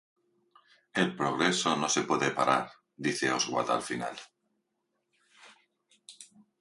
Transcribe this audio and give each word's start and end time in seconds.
El 1.01 1.15
progreso 1.15 1.75
no 1.75 1.87
se 1.87 2.01
puede 2.01 2.31
parar, 2.31 2.71
dice 2.95 3.31
Oswald 3.31 3.69
al 3.69 3.83
final. 3.83 4.17